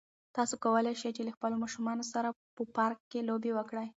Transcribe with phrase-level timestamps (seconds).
[0.35, 3.87] تاسو کولای شئ چې له خپلو ماشومانو سره په پارک کې لوبې وکړئ.